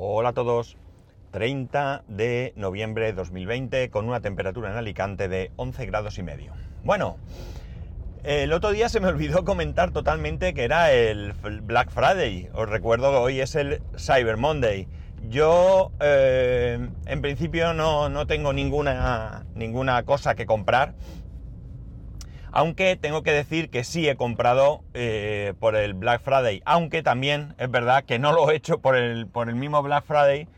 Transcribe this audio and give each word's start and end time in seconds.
Hola 0.00 0.28
a 0.28 0.32
todos. 0.32 0.76
30 1.32 2.04
de 2.06 2.52
noviembre 2.54 3.06
de 3.06 3.14
2020 3.14 3.90
con 3.90 4.06
una 4.06 4.20
temperatura 4.20 4.70
en 4.70 4.76
Alicante 4.76 5.26
de 5.26 5.50
11 5.56 5.86
grados 5.86 6.18
y 6.18 6.22
medio. 6.22 6.52
Bueno, 6.84 7.16
el 8.22 8.52
otro 8.52 8.70
día 8.70 8.88
se 8.88 9.00
me 9.00 9.08
olvidó 9.08 9.44
comentar 9.44 9.90
totalmente 9.90 10.54
que 10.54 10.62
era 10.62 10.92
el 10.92 11.32
Black 11.62 11.90
Friday. 11.90 12.48
Os 12.54 12.68
recuerdo 12.68 13.10
que 13.10 13.16
hoy 13.16 13.40
es 13.40 13.56
el 13.56 13.82
Cyber 13.96 14.36
Monday. 14.36 14.86
Yo 15.28 15.90
eh, 15.98 16.78
en 17.06 17.20
principio 17.20 17.74
no, 17.74 18.08
no 18.08 18.28
tengo 18.28 18.52
ninguna, 18.52 19.46
ninguna 19.56 20.04
cosa 20.04 20.36
que 20.36 20.46
comprar. 20.46 20.94
Aunque 22.52 22.96
tengo 22.96 23.22
que 23.22 23.32
decir 23.32 23.70
que 23.70 23.84
sí 23.84 24.08
he 24.08 24.16
comprado 24.16 24.82
eh, 24.94 25.54
por 25.60 25.76
el 25.76 25.94
Black 25.94 26.22
Friday. 26.22 26.62
Aunque 26.64 27.02
también 27.02 27.54
es 27.58 27.70
verdad 27.70 28.04
que 28.04 28.18
no 28.18 28.32
lo 28.32 28.50
he 28.50 28.56
hecho 28.56 28.78
por 28.80 28.96
el, 28.96 29.26
por 29.26 29.48
el 29.48 29.54
mismo 29.54 29.82
Black 29.82 30.04
Friday, 30.04 30.48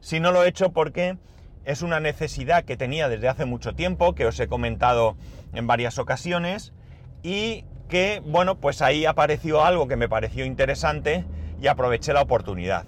sino 0.00 0.32
lo 0.32 0.44
he 0.44 0.48
hecho 0.48 0.72
porque 0.72 1.16
es 1.64 1.82
una 1.82 2.00
necesidad 2.00 2.64
que 2.64 2.76
tenía 2.76 3.08
desde 3.08 3.28
hace 3.28 3.44
mucho 3.44 3.74
tiempo, 3.74 4.14
que 4.14 4.26
os 4.26 4.38
he 4.40 4.48
comentado 4.48 5.16
en 5.52 5.66
varias 5.66 5.98
ocasiones, 5.98 6.72
y 7.22 7.64
que, 7.88 8.22
bueno, 8.24 8.58
pues 8.58 8.82
ahí 8.82 9.04
apareció 9.04 9.64
algo 9.64 9.88
que 9.88 9.96
me 9.96 10.08
pareció 10.08 10.44
interesante 10.44 11.26
y 11.60 11.66
aproveché 11.66 12.12
la 12.12 12.22
oportunidad. 12.22 12.86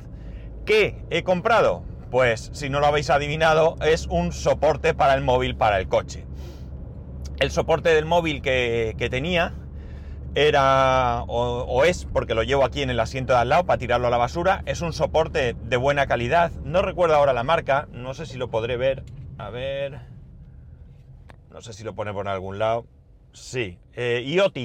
¿Qué 0.64 1.04
he 1.10 1.22
comprado? 1.22 1.82
Pues, 2.10 2.50
si 2.52 2.70
no 2.70 2.80
lo 2.80 2.86
habéis 2.86 3.10
adivinado, 3.10 3.76
es 3.84 4.06
un 4.06 4.32
soporte 4.32 4.94
para 4.94 5.14
el 5.14 5.22
móvil 5.22 5.56
para 5.56 5.78
el 5.78 5.88
coche. 5.88 6.24
El 7.42 7.50
soporte 7.50 7.88
del 7.88 8.04
móvil 8.04 8.40
que, 8.40 9.08
tenía 9.10 9.52
era, 10.36 11.24
o, 11.26 11.82
es, 11.82 12.04
porque 12.04 12.36
lo 12.36 12.44
llevo 12.44 12.64
aquí 12.64 12.82
en 12.82 12.90
el 12.90 13.00
asiento 13.00 13.32
de 13.32 13.40
al 13.40 13.48
lado 13.48 13.66
para 13.66 13.78
tirarlo 13.78 14.06
a 14.06 14.10
la 14.10 14.16
basura, 14.16 14.62
es 14.64 14.80
un 14.80 14.92
soporte 14.92 15.56
de 15.60 15.76
buena 15.76 16.06
calidad. 16.06 16.52
No 16.62 16.82
recuerdo 16.82 17.16
ahora 17.16 17.32
la 17.32 17.42
marca, 17.42 17.88
no 17.90 18.14
sé 18.14 18.26
si 18.26 18.38
lo 18.38 18.48
podré 18.48 18.76
ver. 18.76 19.02
A 19.38 19.50
ver. 19.50 19.98
No 21.50 21.60
sé 21.62 21.72
si 21.72 21.82
lo 21.82 21.96
pone 21.96 22.12
por 22.12 22.28
algún 22.28 22.60
lado. 22.60 22.86
Sí, 23.32 23.76
eh, 23.94 24.22
IoT. 24.24 24.58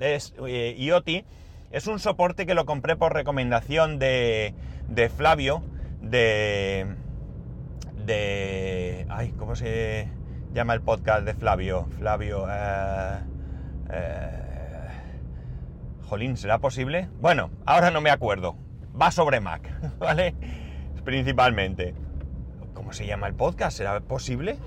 Es, 0.00 0.34
eh, 0.48 0.74
IoT 0.76 1.08
es 1.70 1.86
un 1.86 2.00
soporte 2.00 2.44
que 2.44 2.54
lo 2.54 2.66
compré 2.66 2.96
por 2.96 3.14
recomendación 3.14 4.00
de, 4.00 4.52
de 4.88 5.08
Flavio, 5.10 5.62
de. 6.00 6.88
de. 8.04 9.06
Ay, 9.10 9.32
¿cómo 9.38 9.54
se.? 9.54 10.15
Llama 10.56 10.72
el 10.72 10.80
podcast 10.80 11.26
de 11.26 11.34
Flavio? 11.34 11.86
Flavio... 11.98 12.46
Eh, 12.48 13.18
eh, 13.90 14.90
jolín, 16.08 16.38
¿será 16.38 16.58
posible? 16.58 17.10
Bueno, 17.20 17.50
ahora 17.66 17.90
no 17.90 18.00
me 18.00 18.08
acuerdo. 18.08 18.56
Va 18.98 19.10
sobre 19.10 19.40
Mac, 19.40 19.70
¿vale? 19.98 20.34
Principalmente. 21.04 21.94
¿Cómo 22.72 22.94
se 22.94 23.06
llama 23.06 23.26
el 23.26 23.34
podcast? 23.34 23.76
¿Será 23.76 24.00
posible? 24.00 24.58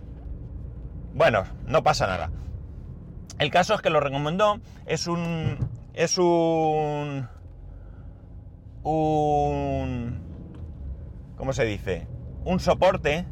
Bueno, 1.15 1.45
no 1.65 1.81
pasa 1.81 2.05
nada. 2.05 2.29
El 3.39 3.49
caso 3.49 3.73
es 3.73 3.81
que 3.81 3.89
lo 3.89 3.99
recomendó. 3.99 4.59
Es 4.85 5.07
un. 5.07 5.57
Es 5.95 6.19
un. 6.19 7.27
Un. 8.83 10.21
¿Cómo 11.35 11.51
se 11.51 11.65
dice? 11.65 12.07
Un 12.45 12.59
soporte 12.59 13.25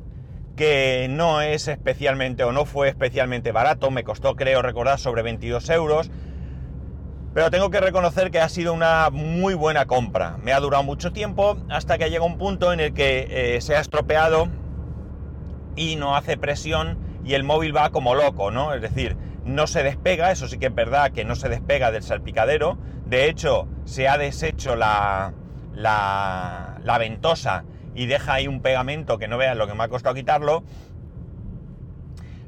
que 0.57 1.07
no 1.09 1.41
es 1.41 1.69
especialmente 1.69 2.43
o 2.43 2.51
no 2.51 2.65
fue 2.65 2.89
especialmente 2.89 3.53
barato, 3.53 3.91
me 3.91 4.03
costó 4.03 4.35
creo 4.35 4.61
recordar 4.61 4.99
sobre 4.99 5.21
22 5.21 5.69
euros, 5.69 6.11
pero 7.33 7.51
tengo 7.51 7.69
que 7.69 7.79
reconocer 7.79 8.31
que 8.31 8.39
ha 8.39 8.49
sido 8.49 8.73
una 8.73 9.09
muy 9.11 9.53
buena 9.53 9.85
compra. 9.85 10.37
Me 10.41 10.51
ha 10.51 10.59
durado 10.59 10.83
mucho 10.83 11.13
tiempo 11.13 11.57
hasta 11.69 11.99
que 11.99 12.09
llega 12.09 12.25
un 12.25 12.39
punto 12.39 12.73
en 12.73 12.79
el 12.79 12.93
que 12.93 13.27
eh, 13.29 13.61
se 13.61 13.75
ha 13.75 13.79
estropeado 13.79 14.49
y 15.75 15.95
no 15.95 16.15
hace 16.15 16.35
presión 16.35 16.97
y 17.23 17.35
el 17.35 17.43
móvil 17.43 17.75
va 17.75 17.91
como 17.91 18.15
loco, 18.15 18.49
¿no? 18.49 18.73
Es 18.73 18.81
decir, 18.81 19.15
no 19.45 19.67
se 19.67 19.83
despega, 19.83 20.31
eso 20.31 20.47
sí 20.47 20.57
que 20.57 20.65
es 20.65 20.75
verdad 20.75 21.11
que 21.11 21.23
no 21.23 21.35
se 21.35 21.49
despega 21.49 21.91
del 21.91 22.01
salpicadero, 22.01 22.79
de 23.05 23.29
hecho 23.29 23.67
se 23.85 24.07
ha 24.07 24.17
deshecho 24.17 24.75
la, 24.75 25.33
la, 25.75 26.79
la 26.83 26.97
ventosa 26.97 27.63
y 27.97 28.05
deja 28.05 28.35
ahí 28.35 28.47
un 28.47 28.61
pegamento 28.61 29.17
que 29.17 29.27
no 29.27 29.39
veas 29.39 29.57
lo 29.57 29.67
que 29.67 29.73
me 29.73 29.83
ha 29.83 29.87
costado 29.87 30.13
quitarlo. 30.13 30.63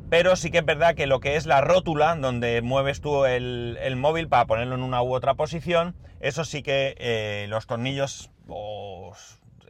Pero 0.07 0.35
sí 0.35 0.51
que 0.51 0.59
es 0.59 0.65
verdad 0.65 0.93
que 0.93 1.07
lo 1.07 1.19
que 1.19 1.35
es 1.35 1.47
la 1.47 1.59
rótula, 1.59 2.15
donde 2.15 2.61
mueves 2.61 3.01
tú 3.01 3.25
el, 3.25 3.95
móvil 3.97 4.27
para 4.27 4.45
ponerlo 4.45 4.75
en 4.75 4.83
una 4.83 5.01
u 5.01 5.13
otra 5.13 5.33
posición, 5.33 5.95
eso 6.19 6.45
sí 6.45 6.61
que 6.61 6.95
eh, 6.99 7.47
los 7.49 7.65
tornillos 7.65 8.29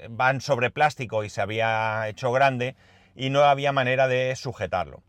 van 0.10 0.42
sobre 0.42 0.70
plástico 0.70 1.24
y 1.24 1.30
se 1.30 1.42
había 1.42 2.08
hecho 2.10 2.32
grande 2.34 2.76
y 3.16 3.30
no 3.30 3.44
había 3.44 3.72
manera 3.72 4.10
de 4.10 4.36
sujetarlo. 4.36 5.02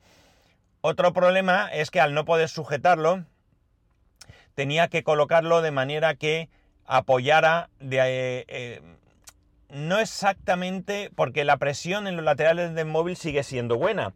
Otro 0.82 1.12
problema 1.12 1.69
es 1.72 1.91
que 1.91 2.00
al 2.00 2.14
no 2.14 2.25
poder 2.25 2.48
sujetarlo, 2.48 3.25
tenía 4.54 4.87
que 4.87 5.02
colocarlo 5.02 5.62
de 5.62 5.72
manera 5.72 6.14
que 6.14 6.48
apoyara 6.87 7.70
de, 7.81 8.44
eh, 8.48 8.82
no 9.72 9.98
exactamente 9.98 11.10
porque 11.14 11.44
la 11.44 11.56
presión 11.56 12.06
en 12.06 12.16
los 12.16 12.25
laterales 12.25 12.75
del 12.75 12.86
móvil 12.86 13.16
sigue 13.16 13.42
siendo 13.42 13.76
buena. 13.76 14.14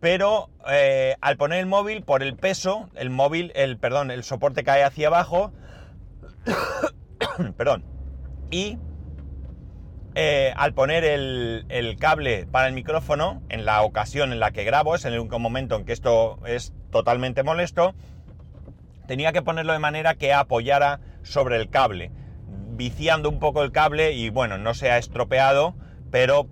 Pero 0.00 0.50
eh, 0.68 1.16
al 1.20 1.36
poner 1.36 1.60
el 1.60 1.66
móvil, 1.66 2.02
por 2.02 2.22
el 2.22 2.34
peso, 2.34 2.90
el 2.94 3.10
móvil, 3.10 3.52
el, 3.54 3.78
perdón, 3.78 4.10
el 4.10 4.24
soporte 4.24 4.64
cae 4.64 4.82
hacia 4.82 5.08
abajo. 5.08 5.52
perdón. 7.56 7.84
Y 8.50 8.78
eh, 10.16 10.52
al 10.56 10.74
poner 10.74 11.04
el, 11.04 11.66
el, 11.68 11.96
cable 11.96 12.46
para 12.50 12.66
el 12.66 12.74
micrófono, 12.74 13.42
en 13.48 13.64
la 13.64 13.82
ocasión 13.82 14.32
en 14.32 14.40
la 14.40 14.50
que 14.50 14.64
grabo, 14.64 14.96
es 14.96 15.04
en 15.04 15.12
el 15.12 15.20
único 15.20 15.38
momento 15.38 15.76
en 15.76 15.84
que 15.84 15.92
esto 15.92 16.40
es 16.46 16.72
totalmente 16.90 17.44
molesto, 17.44 17.94
tenía 19.06 19.32
que 19.32 19.42
ponerlo 19.42 19.72
de 19.72 19.78
manera 19.78 20.16
que 20.16 20.32
apoyara 20.32 21.00
sobre 21.22 21.56
el 21.56 21.70
cable 21.70 22.10
viciando 22.72 23.28
un 23.28 23.38
poco 23.38 23.62
el 23.62 23.72
cable 23.72 24.12
y 24.12 24.30
bueno, 24.30 24.58
no 24.58 24.74
se 24.74 24.90
ha 24.90 24.98
estropeado, 24.98 25.74
pero 26.10 26.48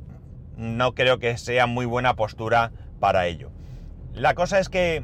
no 0.57 0.95
creo 0.95 1.19
que 1.19 1.37
sea 1.39 1.67
muy 1.67 1.87
buena 1.87 2.15
postura 2.15 2.73
para 3.01 3.27
ello. 3.27 3.51
La 4.15 4.35
cosa 4.35 4.59
es 4.59 4.69
que 4.69 5.03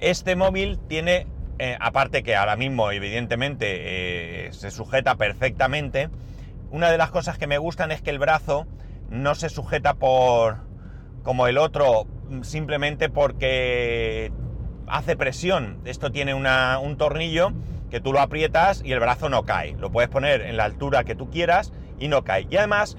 este 0.00 0.36
móvil 0.36 0.78
tiene, 0.88 1.26
eh, 1.58 1.76
aparte 1.80 2.22
que 2.22 2.36
ahora 2.36 2.56
mismo 2.56 2.90
evidentemente 2.90 4.46
eh, 4.46 4.52
se 4.52 4.70
sujeta 4.70 5.16
perfectamente, 5.16 6.08
una 6.70 6.90
de 6.90 6.98
las 6.98 7.10
cosas 7.10 7.38
que 7.38 7.46
me 7.46 7.58
gustan 7.58 7.90
es 7.92 8.02
que 8.02 8.10
el 8.10 8.18
brazo 8.18 8.66
no 9.10 9.34
se 9.34 9.48
sujeta 9.48 9.94
por 9.94 10.58
como 11.22 11.46
el 11.46 11.58
otro 11.58 12.06
simplemente 12.42 13.08
porque 13.08 14.32
hace 14.86 15.16
presión. 15.16 15.80
Esto 15.84 16.10
tiene 16.10 16.34
un 16.34 16.96
tornillo 16.96 17.52
que 17.90 18.00
tú 18.00 18.12
lo 18.12 18.20
aprietas 18.20 18.82
y 18.84 18.92
el 18.92 19.00
brazo 19.00 19.28
no 19.28 19.44
cae. 19.44 19.74
Lo 19.78 19.90
puedes 19.90 20.10
poner 20.10 20.42
en 20.42 20.56
la 20.56 20.64
altura 20.64 21.04
que 21.04 21.14
tú 21.14 21.30
quieras 21.30 21.72
y 21.98 22.08
no 22.08 22.24
cae. 22.24 22.46
Y 22.50 22.56
además, 22.56 22.96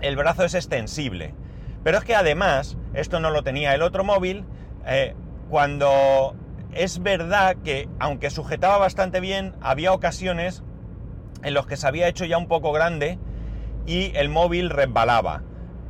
el 0.00 0.16
brazo 0.16 0.44
es 0.44 0.54
extensible. 0.54 1.34
Pero 1.84 1.98
es 1.98 2.04
que 2.04 2.14
además, 2.14 2.76
esto 2.94 3.20
no 3.20 3.30
lo 3.30 3.42
tenía 3.42 3.74
el 3.74 3.82
otro 3.82 4.04
móvil, 4.04 4.44
eh, 4.86 5.14
cuando 5.48 6.34
es 6.72 7.02
verdad 7.02 7.56
que 7.62 7.88
aunque 7.98 8.30
sujetaba 8.30 8.78
bastante 8.78 9.20
bien, 9.20 9.54
había 9.60 9.92
ocasiones 9.92 10.62
en 11.42 11.54
los 11.54 11.66
que 11.66 11.76
se 11.76 11.86
había 11.86 12.08
hecho 12.08 12.24
ya 12.24 12.38
un 12.38 12.48
poco 12.48 12.72
grande 12.72 13.18
y 13.86 14.12
el 14.16 14.28
móvil 14.28 14.70
resbalaba. 14.70 15.42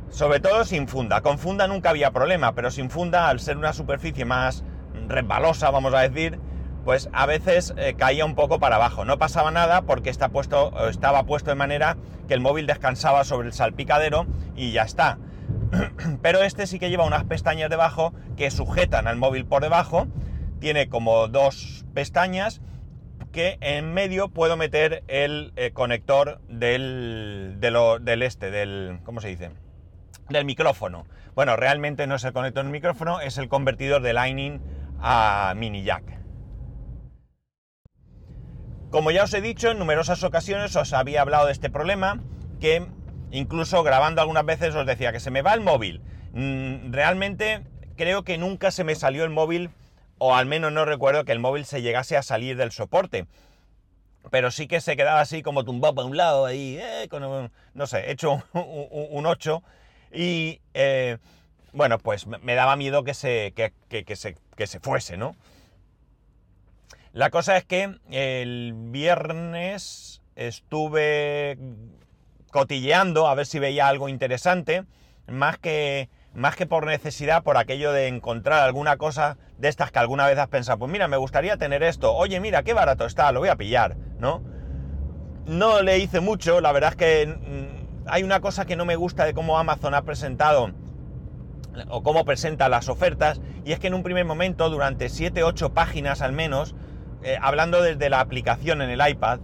Sobre 0.09 0.39
todo 0.39 0.63
sin 0.65 0.87
funda. 0.87 1.21
Con 1.21 1.39
funda 1.39 1.67
nunca 1.67 1.89
había 1.89 2.11
problema, 2.11 2.53
pero 2.53 2.69
sin 2.69 2.89
funda, 2.89 3.29
al 3.29 3.39
ser 3.39 3.57
una 3.57 3.73
superficie 3.73 4.25
más 4.25 4.63
resbalosa, 5.07 5.71
vamos 5.71 5.93
a 5.93 6.01
decir, 6.01 6.39
pues 6.83 7.09
a 7.13 7.25
veces 7.25 7.73
eh, 7.77 7.95
caía 7.97 8.25
un 8.25 8.35
poco 8.35 8.59
para 8.59 8.75
abajo. 8.75 9.05
No 9.05 9.17
pasaba 9.17 9.51
nada 9.51 9.83
porque 9.83 10.09
está 10.09 10.29
puesto, 10.29 10.87
estaba 10.89 11.23
puesto 11.23 11.49
de 11.49 11.55
manera 11.55 11.97
que 12.27 12.33
el 12.33 12.41
móvil 12.41 12.67
descansaba 12.67 13.23
sobre 13.23 13.47
el 13.47 13.53
salpicadero 13.53 14.25
y 14.55 14.71
ya 14.71 14.83
está. 14.83 15.17
Pero 16.21 16.43
este 16.43 16.67
sí 16.67 16.79
que 16.79 16.89
lleva 16.89 17.05
unas 17.05 17.23
pestañas 17.23 17.69
debajo 17.69 18.13
que 18.37 18.51
sujetan 18.51 19.07
al 19.07 19.17
móvil 19.17 19.45
por 19.45 19.61
debajo. 19.61 20.07
Tiene 20.59 20.89
como 20.89 21.27
dos 21.27 21.85
pestañas 21.93 22.61
que 23.31 23.57
en 23.61 23.93
medio 23.93 24.29
puedo 24.29 24.57
meter 24.57 25.03
el 25.07 25.53
eh, 25.55 25.71
conector 25.71 26.39
del, 26.47 27.57
del 27.59 28.21
este, 28.21 28.51
del... 28.51 28.99
¿Cómo 29.03 29.21
se 29.21 29.29
dice? 29.29 29.51
Del 30.29 30.45
micrófono. 30.45 31.05
Bueno, 31.35 31.55
realmente 31.55 32.05
no 32.07 32.15
es 32.15 32.23
el 32.23 32.33
conector 32.33 32.63
del 32.63 32.71
micrófono, 32.71 33.19
es 33.19 33.37
el 33.37 33.49
convertidor 33.49 34.01
de 34.03 34.13
Lightning 34.13 34.61
a 35.01 35.53
mini 35.57 35.83
jack. 35.83 36.22
Como 38.93 39.09
ya 39.09 39.23
os 39.23 39.33
he 39.33 39.41
dicho, 39.41 39.71
en 39.71 39.79
numerosas 39.79 40.23
ocasiones 40.23 40.75
os 40.75 40.93
había 40.93 41.21
hablado 41.23 41.47
de 41.47 41.51
este 41.51 41.71
problema, 41.71 42.19
que 42.61 42.85
incluso 43.31 43.81
grabando 43.81 44.21
algunas 44.21 44.45
veces 44.45 44.75
os 44.75 44.85
decía 44.85 45.11
que 45.11 45.19
se 45.19 45.31
me 45.31 45.41
va 45.41 45.55
el 45.55 45.61
móvil. 45.61 45.99
Mm, 46.33 46.91
realmente 46.93 47.63
creo 47.97 48.21
que 48.21 48.37
nunca 48.37 48.69
se 48.69 48.83
me 48.83 48.93
salió 48.93 49.23
el 49.23 49.31
móvil, 49.31 49.71
o 50.19 50.35
al 50.35 50.45
menos 50.45 50.71
no 50.71 50.85
recuerdo 50.85 51.25
que 51.25 51.31
el 51.31 51.39
móvil 51.39 51.65
se 51.65 51.81
llegase 51.81 52.17
a 52.17 52.21
salir 52.21 52.55
del 52.55 52.71
soporte. 52.71 53.25
pero 54.29 54.51
sí 54.51 54.67
que 54.67 54.79
se 54.79 54.95
quedaba 54.95 55.21
así 55.21 55.41
como 55.41 55.65
tumbado 55.65 55.95
para 55.95 56.07
un 56.07 56.15
lado, 56.15 56.45
ahí, 56.45 56.77
eh, 56.79 57.07
con 57.09 57.23
un- 57.23 57.51
no 57.73 57.87
sé, 57.87 58.11
hecho 58.11 58.31
un, 58.31 58.43
un 59.11 59.25
8. 59.25 59.63
Y 60.13 60.61
eh, 60.75 61.17
bueno, 61.73 61.97
pues 61.97 62.27
me- 62.27 62.53
daba 62.53 62.75
miedo 62.75 63.03
que 63.03 63.15
se, 63.15 63.53
que 63.55 63.73
se, 64.15 64.37
que 64.55 64.67
se 64.67 64.79
fuese, 64.79 65.17
¿no? 65.17 65.35
La 67.13 67.29
cosa 67.29 67.57
es 67.57 67.63
que 67.63 67.99
el 68.09 68.73
viernes 68.75 70.23
estuve 70.35 71.59
cotilleando 72.51 73.27
a 73.27 73.35
ver 73.35 73.45
si 73.45 73.59
veía 73.59 73.87
algo 73.87 74.09
interesante, 74.09 74.85
más 75.27 75.59
que, 75.59 76.09
más 76.33 76.55
que 76.55 76.65
por 76.65 76.87
necesidad, 76.87 77.43
por 77.43 77.57
aquello 77.57 77.91
de 77.91 78.07
encontrar 78.07 78.63
alguna 78.63 78.97
cosa 78.97 79.37
de 79.59 79.67
estas 79.67 79.91
que 79.91 79.99
alguna 79.99 80.25
vez 80.25 80.39
has 80.39 80.47
pensado, 80.47 80.79
pues 80.79 80.91
mira, 80.91 81.07
me 81.07 81.17
gustaría 81.17 81.55
tener 81.57 81.83
esto, 81.83 82.15
oye, 82.15 82.39
mira, 82.39 82.63
qué 82.63 82.73
barato 82.73 83.05
está, 83.05 83.31
lo 83.31 83.41
voy 83.41 83.49
a 83.49 83.57
pillar, 83.57 83.95
¿no? 84.17 84.41
No 85.45 85.83
le 85.83 85.99
hice 85.99 86.19
mucho, 86.19 86.61
la 86.61 86.71
verdad 86.71 86.93
es 86.93 86.95
que 86.95 87.27
mm, 87.27 88.07
hay 88.07 88.23
una 88.23 88.39
cosa 88.39 88.65
que 88.65 88.75
no 88.75 88.85
me 88.85 88.95
gusta 88.95 89.25
de 89.25 89.35
cómo 89.35 89.59
Amazon 89.59 89.93
ha 89.93 90.01
presentado 90.01 90.71
o 91.89 92.01
cómo 92.01 92.25
presenta 92.25 92.69
las 92.69 92.89
ofertas, 92.89 93.39
y 93.65 93.71
es 93.71 93.79
que 93.79 93.87
en 93.87 93.93
un 93.93 94.01
primer 94.01 94.25
momento, 94.25 94.67
durante 94.71 95.05
7-8 95.05 95.73
páginas 95.73 96.23
al 96.23 96.33
menos, 96.33 96.75
eh, 97.23 97.37
hablando 97.41 97.81
desde 97.81 98.09
la 98.09 98.19
aplicación 98.19 98.81
en 98.81 98.89
el 98.89 99.07
iPad, 99.07 99.39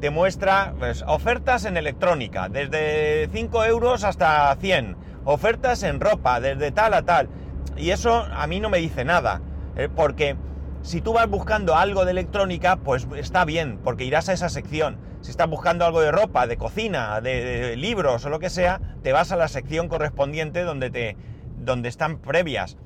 te 0.00 0.10
muestra 0.10 0.74
pues, 0.78 1.02
ofertas 1.06 1.64
en 1.64 1.76
electrónica, 1.76 2.48
desde 2.48 3.28
5 3.32 3.64
euros 3.64 4.04
hasta 4.04 4.54
100, 4.56 4.96
ofertas 5.24 5.82
en 5.82 6.00
ropa, 6.00 6.40
desde 6.40 6.70
tal 6.70 6.94
a 6.94 7.02
tal. 7.02 7.28
Y 7.76 7.90
eso 7.90 8.26
a 8.30 8.46
mí 8.46 8.60
no 8.60 8.68
me 8.68 8.78
dice 8.78 9.04
nada, 9.04 9.40
eh, 9.76 9.88
porque 9.94 10.36
si 10.82 11.00
tú 11.00 11.14
vas 11.14 11.28
buscando 11.28 11.74
algo 11.74 12.04
de 12.04 12.12
electrónica, 12.12 12.76
pues 12.76 13.06
está 13.16 13.44
bien, 13.44 13.78
porque 13.82 14.04
irás 14.04 14.28
a 14.28 14.32
esa 14.32 14.48
sección. 14.48 14.98
Si 15.22 15.30
estás 15.30 15.48
buscando 15.48 15.84
algo 15.84 16.00
de 16.00 16.12
ropa, 16.12 16.46
de 16.46 16.56
cocina, 16.56 17.20
de, 17.20 17.42
de 17.44 17.76
libros 17.76 18.24
o 18.24 18.28
lo 18.28 18.38
que 18.38 18.50
sea, 18.50 18.80
te 19.02 19.12
vas 19.12 19.32
a 19.32 19.36
la 19.36 19.48
sección 19.48 19.88
correspondiente 19.88 20.62
donde, 20.62 20.90
te, 20.90 21.16
donde 21.58 21.88
están 21.88 22.18
previas. 22.18 22.76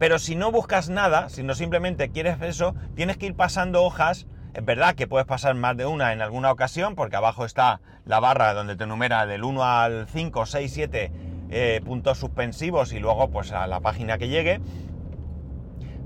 Pero 0.00 0.18
si 0.18 0.34
no 0.34 0.50
buscas 0.50 0.88
nada, 0.88 1.28
si 1.28 1.42
no 1.42 1.54
simplemente 1.54 2.08
quieres 2.08 2.40
eso, 2.40 2.74
tienes 2.94 3.18
que 3.18 3.26
ir 3.26 3.34
pasando 3.34 3.84
hojas. 3.84 4.26
Es 4.54 4.64
verdad 4.64 4.94
que 4.94 5.06
puedes 5.06 5.26
pasar 5.26 5.54
más 5.56 5.76
de 5.76 5.84
una 5.84 6.14
en 6.14 6.22
alguna 6.22 6.50
ocasión, 6.50 6.94
porque 6.94 7.16
abajo 7.16 7.44
está 7.44 7.82
la 8.06 8.18
barra 8.18 8.54
donde 8.54 8.76
te 8.76 8.86
numera 8.86 9.26
del 9.26 9.44
1 9.44 9.62
al 9.62 10.06
5, 10.08 10.46
6, 10.46 10.72
7 10.72 11.12
eh, 11.50 11.80
puntos 11.84 12.16
suspensivos 12.16 12.94
y 12.94 12.98
luego 12.98 13.30
pues 13.30 13.52
a 13.52 13.66
la 13.66 13.80
página 13.80 14.16
que 14.16 14.28
llegue. 14.28 14.62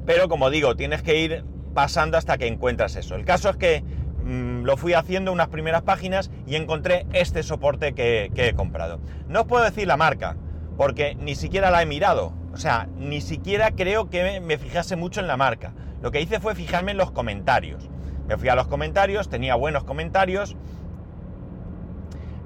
Pero 0.04 0.28
como 0.28 0.50
digo, 0.50 0.74
tienes 0.74 1.02
que 1.02 1.20
ir 1.20 1.44
pasando 1.72 2.18
hasta 2.18 2.36
que 2.36 2.48
encuentras 2.48 2.96
eso. 2.96 3.14
El 3.14 3.24
caso 3.24 3.48
es 3.48 3.56
que 3.56 3.84
mm, 4.24 4.64
lo 4.64 4.76
fui 4.76 4.94
haciendo 4.94 5.30
unas 5.30 5.50
primeras 5.50 5.82
páginas 5.82 6.32
y 6.48 6.56
encontré 6.56 7.06
este 7.12 7.44
soporte 7.44 7.94
que, 7.94 8.32
que 8.34 8.48
he 8.48 8.54
comprado. 8.54 8.98
No 9.28 9.42
os 9.42 9.46
puedo 9.46 9.62
decir 9.62 9.86
la 9.86 9.96
marca, 9.96 10.36
porque 10.76 11.14
ni 11.14 11.36
siquiera 11.36 11.70
la 11.70 11.80
he 11.80 11.86
mirado. 11.86 12.42
O 12.54 12.56
sea, 12.56 12.86
ni 12.96 13.20
siquiera 13.20 13.72
creo 13.72 14.08
que 14.08 14.40
me, 14.40 14.58
fijase 14.58 14.94
mucho 14.94 15.18
en 15.18 15.26
la 15.26 15.36
marca. 15.36 15.72
Lo 16.00 16.12
que 16.12 16.20
hice 16.20 16.38
fue 16.38 16.54
fijarme 16.54 16.92
en 16.92 16.98
los 16.98 17.10
comentarios. 17.10 17.90
Me 18.28 18.36
fui 18.38 18.48
a 18.48 18.54
los 18.54 18.68
comentarios, 18.68 19.28
tenía 19.28 19.56
buenos 19.56 19.82
comentarios. 19.82 20.56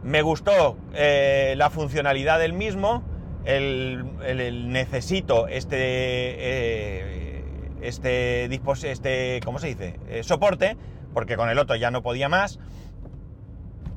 Me 0.03 0.23
gustó 0.23 0.79
eh, 0.95 1.55
la 1.59 1.69
funcionalidad 1.69 2.39
del 2.39 2.55
mismo. 2.55 3.03
El, 3.45 4.73
necesito 4.73 5.47
este, 5.47 5.77
eh, 5.79 7.45
este, 7.83 8.45
este, 8.47 9.41
¿cómo 9.45 9.59
se 9.59 9.67
dice? 9.67 10.01
Eh, 10.09 10.23
soporte, 10.23 10.79
porque 11.13 11.37
con 11.37 11.51
el 11.51 11.59
otro 11.59 11.77
ya 11.77 11.91
no 11.91 12.03
podía 12.03 12.31
más. 12.31 12.59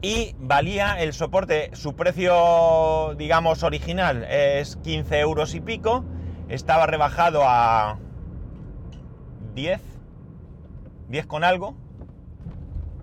Y 0.01 0.35
valía 0.39 0.99
el 0.99 1.13
soporte, 1.13 1.69
su 1.73 1.95
precio, 1.95 3.13
digamos, 3.17 3.61
original 3.61 4.23
es 4.23 4.75
15 4.77 5.19
euros 5.19 5.53
y 5.53 5.61
pico. 5.61 6.03
Estaba 6.49 6.87
rebajado 6.87 7.43
a 7.45 7.99
10, 9.53 9.79
10 11.09 11.25
con 11.27 11.43
algo. 11.43 11.75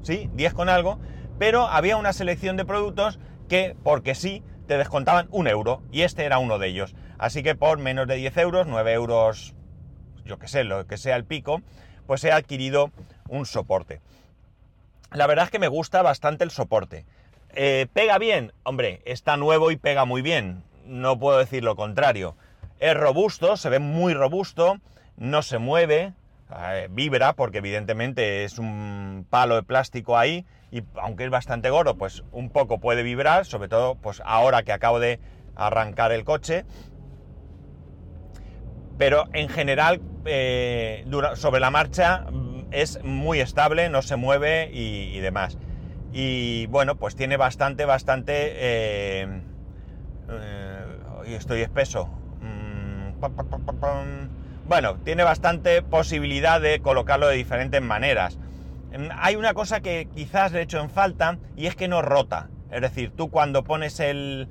Sí, 0.03 0.29
10 0.35 0.55
con 0.55 0.69
algo. 0.69 0.99
Pero 1.39 1.69
había 1.69 1.97
una 1.97 2.13
selección 2.13 2.57
de 2.57 2.65
productos 2.65 3.21
que, 3.49 3.77
porque 3.85 4.17
sí, 4.17 4.43
te 4.67 4.77
descontaban 4.77 5.29
un 5.31 5.47
euro. 5.47 5.83
Y 5.93 6.03
este 6.03 6.25
era 6.25 6.39
uno 6.41 6.59
de 6.59 6.67
ellos. 6.67 6.97
Así 7.17 7.45
que 7.45 7.55
por 7.55 7.79
menos 7.79 8.09
de 8.09 8.17
10 8.17 8.37
euros, 8.39 8.67
9 8.67 8.93
euros, 8.93 9.55
yo 10.25 10.41
que 10.41 10.49
sé, 10.49 10.65
lo 10.65 10.85
que 10.89 10.97
sea 10.97 11.15
el 11.15 11.25
pico, 11.25 11.63
pues 12.09 12.25
he 12.25 12.33
adquirido 12.33 12.91
un 13.29 13.47
soporte. 13.47 14.01
La 15.13 15.27
verdad 15.27 15.47
es 15.47 15.51
que 15.51 15.59
me 15.59 15.69
gusta 15.69 16.03
bastante 16.03 16.45
el 16.45 16.51
soporte. 16.51 17.07
Eh, 17.55 17.87
¿Pega 17.93 18.19
bien? 18.19 18.53
Hombre, 18.63 19.01
está 19.07 19.37
nuevo 19.37 19.71
y 19.71 19.77
pega 19.77 20.05
muy 20.05 20.23
bien. 20.23 20.65
No 20.85 21.19
puedo 21.19 21.39
decir 21.39 21.65
lo 21.65 21.77
contrario. 21.77 22.37
Es 22.79 22.95
robusto, 22.95 23.57
se 23.57 23.71
ve 23.71 23.79
muy 23.79 24.15
robusto, 24.15 24.79
no 25.17 25.43
se 25.43 25.59
mueve, 25.59 26.13
eh, 26.57 26.89
vibra, 26.91 27.33
porque 27.33 27.59
evidentemente 27.59 28.45
es 28.45 28.59
un 28.59 29.27
palo 29.29 29.57
de 29.57 29.63
plástico 29.63 30.17
ahí, 30.17 30.47
y 30.71 30.83
aunque 30.95 31.25
es 31.25 31.31
bastante 31.31 31.71
gordo, 31.71 31.97
pues 31.97 32.23
un 32.31 32.51
poco 32.51 32.79
puede 32.79 33.03
vibrar, 33.03 33.47
sobre 33.47 33.69
todo 33.69 33.97
pues 33.97 34.23
ahora 34.25 34.63
que 34.63 34.73
acabo 34.73 35.01
de 35.01 35.19
arrancar 35.57 36.13
el 36.13 36.25
coche. 36.25 36.65
Pero 38.99 39.25
en 39.33 39.49
general, 39.49 40.01
eh, 40.25 41.05
sobre 41.35 41.61
la 41.61 41.71
marcha 41.71 42.27
es 42.71 43.03
muy 43.05 43.41
estable, 43.41 43.89
no 43.89 44.03
se 44.03 44.17
mueve 44.17 44.71
y, 44.73 45.19
demás. 45.21 45.59
Y 46.13 46.67
bueno, 46.67 46.97
pues 46.97 47.17
tiene 47.17 47.37
bastante, 47.37 47.85
bastante... 47.85 48.33
eh, 48.55 49.43
eh, 50.31 51.35
estoy 51.35 51.63
espeso. 51.63 52.09
Mm. 52.41 53.21
Bueno, 54.67 54.97
tiene 55.05 55.25
bastante 55.25 55.83
posibilidad 55.83 56.61
de 56.61 56.81
colocarlo 56.81 57.29
de 57.29 57.37
diferentes 57.37 57.81
maneras. 57.83 58.39
Mm, 58.93 59.09
Hay 59.17 59.37
una 59.37 59.55
cosa 59.55 59.81
que 59.81 60.09
quizás 60.15 60.53
le 60.53 60.61
he 60.61 60.63
hecho 60.63 60.81
en 60.81 60.91
falta 60.91 61.39
y 61.57 61.67
es 61.67 61.75
que 61.77 61.89
no 61.89 62.03
rota. 62.03 62.49
Es 62.71 62.83
decir, 62.83 63.13
tú 63.17 63.31
cuando 63.31 63.65
pones 63.65 63.99
el, 64.01 64.49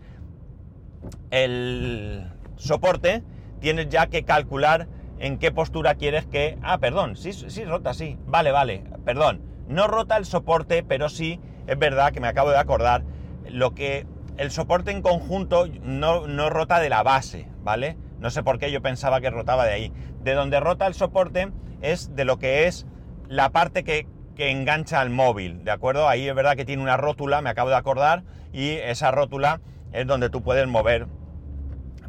el 1.30 2.32
soporte, 2.56 3.24
tienes 3.60 3.90
ya 3.90 4.08
que 4.08 4.24
calcular 4.24 4.88
en 5.20 5.38
qué 5.38 5.52
postura 5.52 5.96
quieres 5.96 6.26
que... 6.26 6.58
Ah, 6.62 6.80
perdón, 6.80 7.16
sí, 7.16 7.34
sí 7.34 7.66
rota, 7.66 7.94
sí. 7.94 8.18
Vale, 8.26 8.52
vale, 8.52 8.84
perdón. 9.06 9.42
No 9.68 9.88
rota 9.88 10.18
el 10.18 10.26
soporte, 10.26 10.84
pero 10.84 11.10
sí, 11.10 11.40
es 11.68 11.78
verdad 11.78 12.12
que 12.12 12.20
me 12.20 12.28
acabo 12.28 12.50
de 12.52 12.58
acordar, 12.58 13.04
lo 13.50 13.74
que 13.74 14.06
el 14.38 14.52
soporte 14.52 14.92
en 14.92 15.02
conjunto 15.02 15.66
no, 15.82 16.28
no 16.28 16.50
rota 16.50 16.80
de 16.80 16.90
la 16.90 17.04
base, 17.04 17.48
¿vale? 17.64 17.98
No 18.20 18.30
sé 18.30 18.44
por 18.44 18.60
qué 18.60 18.72
yo 18.72 18.82
pensaba 18.82 19.20
que 19.20 19.30
rotaba 19.30 19.66
de 19.66 19.74
ahí. 19.74 19.94
De 20.22 20.34
donde 20.34 20.60
rota 20.60 20.88
el 20.88 20.94
soporte 20.94 21.52
es 21.82 22.16
de 22.16 22.26
lo 22.26 22.38
que 22.38 22.68
es 22.68 22.86
la 23.28 23.50
parte 23.50 23.84
que, 23.84 24.08
que 24.36 24.52
engancha 24.52 25.02
al 25.02 25.10
móvil, 25.10 25.64
¿de 25.64 25.72
acuerdo? 25.72 26.08
Ahí 26.08 26.28
es 26.28 26.36
verdad 26.36 26.56
que 26.56 26.66
tiene 26.66 26.84
una 26.84 26.98
rótula, 26.98 27.42
me 27.42 27.50
acabo 27.50 27.70
de 27.70 27.76
acordar, 27.76 28.24
y 28.54 28.70
esa 28.70 29.12
rótula 29.12 29.60
es 29.92 30.06
donde 30.08 30.30
tú 30.30 30.42
puedes 30.42 30.68
mover 30.68 31.08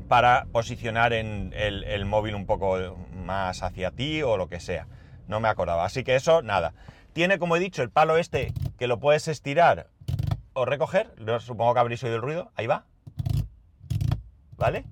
para 0.09 0.47
posicionar 0.53 1.13
en 1.13 1.53
el, 1.55 2.05
móvil 2.07 2.35
un 2.35 2.47
poco 2.47 2.97
más 3.15 3.63
hacia 3.63 3.91
ti 3.91 4.23
o 4.23 4.37
lo 4.37 4.49
que 4.49 4.61
sea. 4.61 4.87
No 5.27 5.41
me 5.41 5.49
acordaba. 5.49 5.85
Así 5.85 6.03
que 6.05 6.17
eso, 6.17 6.43
nada. 6.43 6.73
Tiene, 7.13 7.39
como 7.39 7.57
he 7.57 7.61
dicho, 7.61 7.83
el 7.83 7.91
palo 7.91 8.17
este 8.17 8.53
que 8.79 8.87
lo 8.87 8.99
puedes 8.99 9.29
estirar 9.29 9.89
o 10.55 10.65
recoger. 10.65 11.13
Lo- 11.17 11.41
Supongo 11.41 11.75
que 11.75 11.81
habréis 11.81 12.03
oído 12.03 12.17
el 12.17 12.23
ruido. 12.23 12.51
Ahí 12.57 12.67
va. 12.67 12.85
¿Vale? 14.57 14.85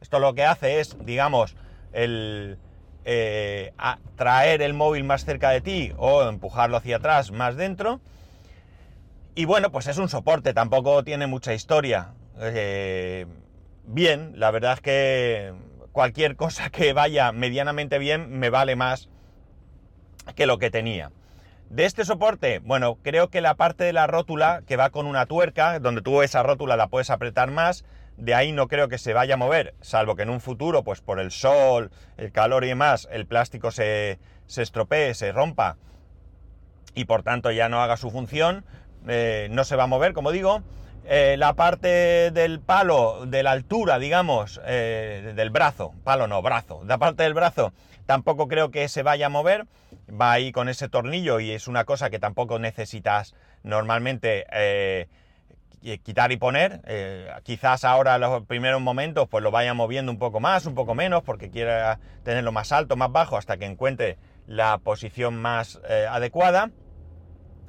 Esto 0.00 0.18
lo 0.20 0.34
que 0.34 0.44
hace 0.44 0.80
es, 0.80 0.96
digamos, 1.04 1.56
el 1.92 2.58
eh, 3.04 3.72
traer 4.16 4.62
el 4.62 4.74
móvil 4.74 5.04
más 5.04 5.24
cerca 5.24 5.50
de 5.50 5.60
ti 5.60 5.92
o 5.96 6.22
empujarlo 6.28 6.76
hacia 6.76 6.96
atrás 6.96 7.30
más 7.32 7.56
dentro. 7.56 8.00
Y 9.34 9.44
bueno, 9.44 9.70
pues 9.72 9.86
es 9.86 9.98
un 9.98 10.08
soporte, 10.08 10.52
tampoco 10.52 11.02
tiene 11.04 11.26
mucha 11.26 11.54
historia. 11.54 12.12
Eh, 12.40 13.26
bien, 13.88 14.34
la 14.36 14.50
verdad 14.50 14.74
es 14.74 14.80
que 14.80 15.54
cualquier 15.92 16.36
cosa 16.36 16.70
que 16.70 16.92
vaya 16.92 17.32
medianamente 17.32 17.98
bien 17.98 18.38
me 18.38 18.50
vale 18.50 18.76
más 18.76 19.08
que 20.36 20.46
lo 20.46 20.58
que 20.58 20.70
tenía. 20.70 21.10
De 21.70 21.84
este 21.84 22.04
soporte, 22.04 22.60
bueno, 22.60 22.98
creo 23.02 23.28
que 23.28 23.40
la 23.40 23.54
parte 23.54 23.84
de 23.84 23.92
la 23.92 24.06
rótula 24.06 24.62
que 24.66 24.76
va 24.76 24.90
con 24.90 25.06
una 25.06 25.26
tuerca, 25.26 25.80
donde 25.80 26.00
tú 26.00 26.22
esa 26.22 26.42
rótula 26.42 26.76
la 26.76 26.88
puedes 26.88 27.10
apretar 27.10 27.50
más, 27.50 27.84
de 28.16 28.34
ahí 28.34 28.52
no 28.52 28.68
creo 28.68 28.88
que 28.88 28.98
se 28.98 29.12
vaya 29.12 29.34
a 29.34 29.36
mover, 29.38 29.74
salvo 29.80 30.16
que 30.16 30.22
en 30.22 30.30
un 30.30 30.40
futuro, 30.40 30.82
pues 30.82 31.00
por 31.00 31.20
el 31.20 31.30
sol, 31.30 31.90
el 32.16 32.32
calor 32.32 32.64
y 32.64 32.68
demás, 32.68 33.06
el 33.10 33.26
plástico 33.26 33.70
se, 33.70 34.18
se 34.46 34.62
estropee, 34.62 35.14
se 35.14 35.30
rompa 35.30 35.76
y 36.94 37.04
por 37.04 37.22
tanto 37.22 37.50
ya 37.50 37.68
no 37.68 37.82
haga 37.82 37.96
su 37.96 38.10
función, 38.10 38.64
eh, 39.06 39.48
no 39.50 39.64
se 39.64 39.76
va 39.76 39.84
a 39.84 39.86
mover, 39.88 40.12
como 40.14 40.32
digo. 40.32 40.62
Eh, 41.10 41.38
la 41.38 41.54
parte 41.54 42.30
del 42.32 42.60
palo, 42.60 43.24
de 43.24 43.42
la 43.42 43.52
altura, 43.52 43.98
digamos, 43.98 44.60
eh, 44.66 45.32
del 45.34 45.48
brazo, 45.48 45.94
palo 46.04 46.26
no, 46.26 46.42
brazo, 46.42 46.82
la 46.84 46.98
parte 46.98 47.22
del 47.22 47.32
brazo 47.32 47.72
tampoco 48.04 48.46
creo 48.46 48.70
que 48.70 48.86
se 48.88 49.02
vaya 49.02 49.26
a 49.26 49.28
mover, 49.30 49.64
va 50.08 50.32
ahí 50.32 50.52
con 50.52 50.68
ese 50.68 50.90
tornillo 50.90 51.40
y 51.40 51.52
es 51.52 51.66
una 51.66 51.84
cosa 51.86 52.10
que 52.10 52.18
tampoco 52.18 52.58
necesitas 52.58 53.34
normalmente 53.62 54.44
eh, 54.52 55.08
quitar 56.02 56.30
y 56.30 56.36
poner. 56.36 56.82
Quizás 57.42 57.84
ahora 57.84 58.18
los 58.18 58.44
primeros 58.44 58.82
momentos 58.82 59.28
pues 59.30 59.42
lo 59.42 59.50
vaya 59.50 59.72
moviendo 59.72 60.12
un 60.12 60.18
poco 60.18 60.40
más, 60.40 60.66
un 60.66 60.74
poco 60.74 60.94
menos, 60.94 61.22
porque 61.22 61.50
quiera 61.50 62.00
tenerlo 62.22 62.52
más 62.52 62.70
alto, 62.70 62.96
más 62.96 63.12
bajo, 63.12 63.38
hasta 63.38 63.56
que 63.56 63.64
encuentre 63.64 64.18
la 64.46 64.76
posición 64.76 65.38
más 65.40 65.80
adecuada. 66.10 66.70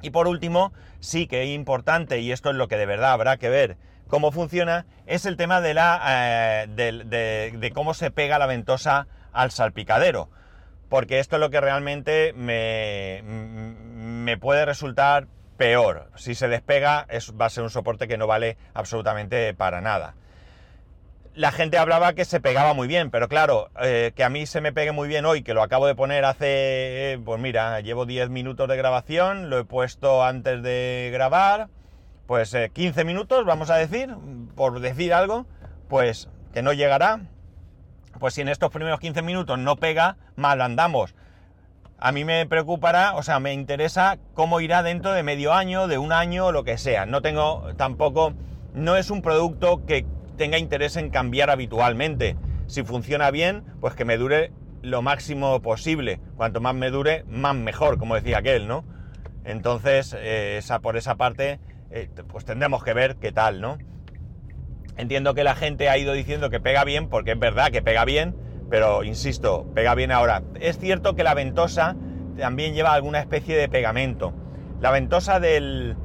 Y 0.02 0.10
por 0.10 0.28
último, 0.28 0.72
sí 1.00 1.26
que 1.26 1.42
es 1.42 1.48
importante, 1.50 2.20
y 2.20 2.32
esto 2.32 2.50
es 2.50 2.56
lo 2.56 2.68
que 2.68 2.76
de 2.76 2.86
verdad 2.86 3.12
habrá 3.12 3.36
que 3.36 3.48
ver 3.48 3.76
cómo 4.08 4.32
funciona, 4.32 4.86
es 5.06 5.24
el 5.24 5.36
tema 5.36 5.60
de, 5.60 5.74
la, 5.74 6.02
eh, 6.08 6.66
de, 6.68 7.72
cómo 7.72 7.94
se 7.94 8.10
pega 8.10 8.38
la 8.38 8.46
ventosa 8.46 9.06
al 9.32 9.50
salpicadero. 9.50 10.28
Porque 10.88 11.20
esto 11.20 11.36
es 11.36 11.40
lo 11.40 11.50
que 11.50 11.60
realmente 11.60 12.32
me, 12.34 13.22
me 13.24 14.36
puede 14.36 14.64
resultar 14.64 15.28
peor. 15.56 16.10
Si 16.16 16.34
se 16.34 16.48
despega, 16.48 17.06
es, 17.08 17.32
va 17.40 17.46
a 17.46 17.50
ser 17.50 17.62
un 17.62 17.70
soporte 17.70 18.08
que 18.08 18.18
no 18.18 18.26
vale 18.26 18.56
absolutamente 18.74 19.54
para 19.54 19.80
nada. 19.80 20.14
La 21.34 21.52
gente 21.52 21.78
hablaba 21.78 22.12
que 22.14 22.24
se 22.24 22.40
pegaba 22.40 22.74
muy 22.74 22.88
bien, 22.88 23.10
pero 23.10 23.28
claro, 23.28 23.70
eh, 23.80 24.12
que 24.16 24.24
a 24.24 24.28
mí 24.28 24.46
se 24.46 24.60
me 24.60 24.72
pegue 24.72 24.90
muy 24.90 25.06
bien 25.06 25.24
hoy, 25.24 25.42
que 25.42 25.54
lo 25.54 25.62
acabo 25.62 25.86
de 25.86 25.94
poner 25.94 26.24
hace, 26.24 27.20
pues 27.24 27.40
mira, 27.40 27.80
llevo 27.80 28.04
10 28.04 28.30
minutos 28.30 28.68
de 28.68 28.76
grabación, 28.76 29.48
lo 29.48 29.58
he 29.58 29.64
puesto 29.64 30.24
antes 30.24 30.62
de 30.62 31.10
grabar, 31.12 31.68
pues 32.26 32.56
15 32.72 33.00
eh, 33.00 33.04
minutos, 33.04 33.44
vamos 33.44 33.70
a 33.70 33.76
decir, 33.76 34.14
por 34.56 34.80
decir 34.80 35.14
algo, 35.14 35.46
pues 35.88 36.28
que 36.52 36.62
no 36.62 36.72
llegará. 36.72 37.20
Pues 38.18 38.34
si 38.34 38.40
en 38.40 38.48
estos 38.48 38.70
primeros 38.70 38.98
15 38.98 39.22
minutos 39.22 39.56
no 39.56 39.76
pega, 39.76 40.16
mal 40.34 40.60
andamos 40.60 41.14
a 42.00 42.12
mí 42.12 42.24
me 42.24 42.46
preocupará, 42.46 43.14
o 43.14 43.22
sea, 43.22 43.40
me 43.40 43.52
interesa 43.52 44.18
cómo 44.32 44.60
irá 44.60 44.82
dentro 44.82 45.12
de 45.12 45.22
medio 45.22 45.52
año, 45.52 45.86
de 45.86 45.98
un 45.98 46.12
año, 46.12 46.50
lo 46.50 46.64
que 46.64 46.78
sea. 46.78 47.04
No 47.04 47.20
tengo 47.20 47.74
tampoco, 47.76 48.32
no 48.72 48.96
es 48.96 49.10
un 49.10 49.20
producto 49.20 49.84
que 49.84 50.06
tenga 50.40 50.56
interés 50.56 50.96
en 50.96 51.10
cambiar 51.10 51.50
habitualmente. 51.50 52.34
Si 52.66 52.82
funciona 52.82 53.30
bien, 53.30 53.62
pues 53.78 53.92
que 53.94 54.06
me 54.06 54.16
dure 54.16 54.52
lo 54.80 55.02
máximo 55.02 55.60
posible. 55.60 56.18
Cuanto 56.38 56.62
más 56.62 56.74
me 56.74 56.88
dure, 56.90 57.24
más 57.28 57.54
mejor, 57.54 57.98
como 57.98 58.14
decía 58.14 58.38
aquel, 58.38 58.66
¿no? 58.66 58.82
Entonces, 59.44 60.16
eh, 60.18 60.58
por 60.80 60.96
esa 60.96 61.16
parte, 61.16 61.60
eh, 61.90 62.08
pues 62.26 62.46
tendremos 62.46 62.82
que 62.82 62.94
ver 62.94 63.16
qué 63.16 63.32
tal, 63.32 63.60
¿no? 63.60 63.76
Entiendo 64.96 65.34
que 65.34 65.44
la 65.44 65.54
gente 65.54 65.90
ha 65.90 65.98
ido 65.98 66.14
diciendo 66.14 66.48
que 66.48 66.58
pega 66.58 66.84
bien, 66.84 67.10
porque 67.10 67.32
es 67.32 67.38
verdad 67.38 67.70
que 67.70 67.82
pega 67.82 68.06
bien, 68.06 68.34
pero 68.70 69.04
insisto, 69.04 69.70
pega 69.74 69.94
bien 69.94 70.10
ahora. 70.10 70.42
Es 70.58 70.78
cierto 70.78 71.14
que 71.16 71.22
la 71.22 71.34
ventosa 71.34 71.96
también 72.38 72.72
lleva 72.72 72.94
alguna 72.94 73.20
especie 73.20 73.58
de 73.58 73.68
pegamento. 73.68 74.32
La 74.80 74.90
ventosa 74.90 75.38
del, 75.38 75.96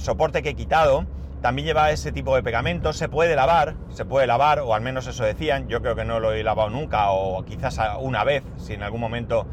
soporte 0.00 0.42
que 0.42 0.48
he 0.48 0.54
quitado 0.54 1.06
también 1.42 1.66
lleva 1.66 1.90
ese 1.90 2.12
tipo 2.12 2.34
de 2.36 2.42
pegamento, 2.42 2.92
se 2.92 3.08
puede 3.08 3.36
lavar, 3.36 3.74
se 3.90 4.04
puede 4.04 4.26
lavar, 4.26 4.60
o 4.60 4.74
al 4.74 4.80
menos 4.80 5.06
eso 5.08 5.24
decían, 5.24 5.68
yo 5.68 5.82
creo 5.82 5.96
que 5.96 6.04
no 6.04 6.20
lo 6.20 6.32
he 6.32 6.42
lavado 6.44 6.70
nunca, 6.70 7.10
o 7.10 7.44
quizás 7.44 7.78
una 8.00 8.24
vez, 8.24 8.44
si 8.56 8.74
en 8.74 8.82
algún 8.82 9.00
momento 9.00 9.46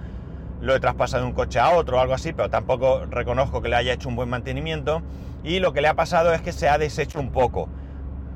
lo 0.62 0.76
he 0.76 0.80
traspasado 0.80 1.24
de 1.24 1.30
un 1.30 1.36
coche 1.36 1.60
a 1.60 1.72
otro 1.72 1.98
o 1.98 2.00
algo 2.00 2.14
así, 2.14 2.32
pero 2.32 2.50
tampoco 2.50 3.06
reconozco 3.10 3.62
que 3.62 3.70
le 3.70 3.76
haya 3.76 3.94
hecho 3.94 4.08
un 4.08 4.16
buen 4.16 4.30
mantenimiento, 4.30 5.02
y 5.44 5.60
lo 5.60 5.74
que 5.74 5.82
le 5.82 5.88
ha 5.88 5.96
pasado 5.96 6.32
es 6.34 6.42
que 6.42 6.52
se 6.52 6.70
ha 6.70 6.78
deshecho 6.78 7.20
un 7.20 7.32
poco, 7.32 7.70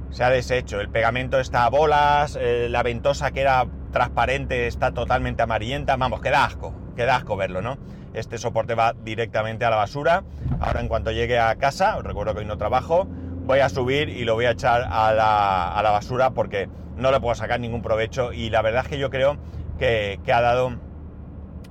se 0.09 0.23
ha 0.23 0.29
deshecho, 0.29 0.81
el 0.81 0.89
pegamento 0.89 1.39
está 1.39 1.65
a 1.65 1.69
bolas, 1.69 2.37
eh, 2.41 2.67
la 2.69 2.81
ventosa 2.81 3.31
que 3.31 3.41
era 3.41 3.67
transparente, 3.91 4.65
está 4.67 4.91
totalmente 4.93 5.43
amarillenta, 5.43 5.95
vamos, 5.95 6.21
queda 6.21 6.43
asco, 6.43 6.73
queda 6.95 7.17
asco 7.17 7.35
verlo, 7.37 7.61
¿no? 7.61 7.77
Este 8.13 8.37
soporte 8.37 8.75
va 8.75 8.93
directamente 8.93 9.65
a 9.65 9.71
la 9.71 9.75
basura. 9.75 10.23
Ahora 10.59 10.81
en 10.81 10.87
cuanto 10.87 11.11
llegue 11.11 11.39
a 11.39 11.55
casa, 11.55 11.97
os 11.97 12.03
recuerdo 12.03 12.33
que 12.33 12.41
hoy 12.41 12.45
no 12.45 12.59
trabajo, 12.59 13.07
voy 13.45 13.59
a 13.59 13.69
subir 13.69 14.09
y 14.09 14.23
lo 14.23 14.35
voy 14.35 14.45
a 14.45 14.51
echar 14.51 14.87
a 14.89 15.13
la, 15.13 15.91
basura 15.91 16.31
porque 16.31 16.69
no 16.97 17.11
le 17.11 17.19
puedo 17.19 17.35
sacar 17.35 17.59
ningún 17.59 17.81
provecho 17.81 18.33
y 18.33 18.49
la 18.49 18.61
verdad 18.61 18.83
es 18.83 18.89
que 18.89 18.97
yo 18.97 19.09
creo 19.09 19.37
que, 19.77 20.19
ha 20.33 20.41
dado 20.41 20.77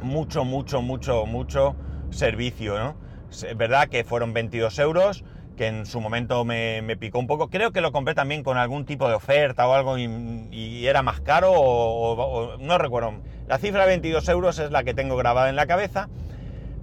mucho, 0.02 0.44
mucho, 0.44 0.82
mucho, 0.82 1.24
mucho 1.26 1.76
servicio, 2.10 2.78
¿no? 2.78 2.96
Es 3.30 3.56
verdad 3.56 3.88
que 3.88 4.04
fueron 4.04 4.34
22 4.34 4.78
euros, 4.80 5.24
que 5.56 5.66
en 5.66 5.86
su 5.86 6.00
momento 6.00 6.44
me, 6.44 6.96
picó 6.98 7.18
un 7.18 7.26
poco. 7.26 7.48
Creo 7.48 7.72
que 7.72 7.80
lo 7.80 7.92
compré 7.92 8.14
también 8.14 8.42
con 8.42 8.58
algún 8.58 8.84
tipo 8.84 9.08
de 9.08 9.14
oferta 9.14 9.66
o 9.66 9.72
algo 9.72 9.96
y, 9.96 10.86
era 10.86 11.02
más 11.02 11.20
caro 11.20 11.52
o, 11.54 12.58
no 12.58 12.76
recuerdo. 12.76 13.14
La 13.46 13.58
cifra 13.58 13.82
de 13.82 13.88
22 13.88 14.28
euros 14.28 14.58
es 14.58 14.70
la 14.70 14.84
que 14.84 14.92
tengo 14.92 15.16
grabada 15.16 15.48
en 15.48 15.56
la 15.56 15.66
cabeza, 15.66 16.10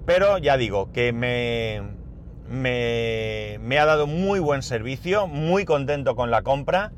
pero 0.06 0.38
ya 0.38 0.56
digo 0.56 0.90
que 0.90 1.12
me, 1.12 1.82
me, 2.50 3.78
ha 3.78 3.86
dado 3.86 4.06
muy 4.06 4.40
buen 4.40 4.62
servicio, 4.62 5.26
muy 5.26 5.64
contento 5.64 6.16
con 6.16 6.30
la 6.30 6.42
compra 6.42 6.92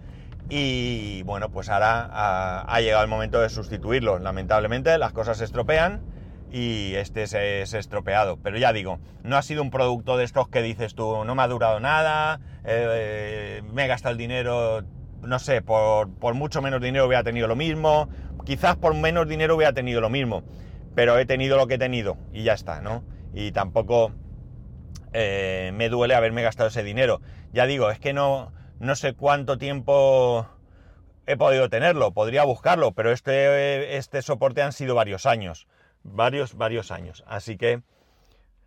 y 0.49 1.23
bueno, 1.25 1.51
pues 1.51 1.69
ahora 1.69 2.09
ha, 2.67 2.81
llegado 2.81 3.05
el 3.05 3.11
momento 3.11 3.41
de 3.41 3.49
sustituirlo. 3.49 4.19
Lamentablemente 4.19 4.97
las 4.99 5.13
cosas 5.13 5.39
se 5.39 5.45
estropean 5.45 6.01
y 6.51 6.95
este 6.95 7.27
se 7.27 7.63
es 7.63 7.75
estropeado. 7.75 8.39
Pero 8.43 8.59
ya 8.59 8.73
digo, 8.73 8.99
no 9.23 9.37
ha 9.37 9.43
sido 9.43 9.63
un 9.63 9.71
producto 9.71 10.17
de 10.17 10.25
estos 10.25 10.49
que 10.49 10.63
dices 10.63 10.95
tú, 10.95 11.25
no 11.25 11.35
me 11.35 11.43
ha 11.43 11.49
durado 11.49 11.81
nada, 11.81 12.41
eh, 12.65 13.63
me 13.73 13.85
he 13.85 13.89
gastado 13.89 14.13
el 14.13 14.19
dinero, 14.19 14.83
no 15.21 15.39
sé, 15.39 15.61
por, 15.61 16.09
mucho 16.35 16.63
menos 16.63 16.81
dinero 16.81 17.07
hubiera 17.07 17.23
tenido 17.23 17.47
lo 17.47 17.57
mismo, 17.57 18.09
quizás 18.45 18.77
por 18.77 18.95
menos 18.95 19.29
dinero 19.29 19.57
hubiera 19.57 19.75
tenido 19.75 20.01
lo 20.01 20.09
mismo, 20.09 20.43
pero 20.95 21.19
he 21.19 21.27
tenido 21.27 21.59
lo 21.59 21.67
que 21.67 21.75
he 21.75 21.79
tenido 21.79 22.17
y 22.33 22.43
ya 22.43 22.55
está, 22.55 22.81
¿no? 22.81 23.03
Y 23.35 23.53
tampoco 23.53 24.13
eh, 25.13 25.71
me 25.75 25.89
duele 25.89 26.15
haberme 26.15 26.43
gastado 26.43 26.69
ese 26.69 26.83
dinero. 26.83 27.21
Ya 27.53 27.67
digo, 27.67 27.91
es 27.91 27.99
que 27.99 28.13
no, 28.13 28.53
no 28.81 28.97
sé 28.97 29.15
cuánto 29.15 29.59
tiempo 29.59 30.47
he 31.27 31.37
podido 31.37 31.69
tenerlo, 31.69 32.13
podría 32.13 32.45
buscarlo, 32.45 32.93
pero 32.93 33.13
este, 33.13 33.97
este 33.97 34.23
soporte 34.23 34.63
han 34.63 34.73
sido 34.73 34.95
varios 34.95 35.27
años 35.27 35.67
varios, 36.03 36.55
varios 36.57 36.91
años. 36.91 37.25
Así 37.27 37.57
que, 37.57 37.83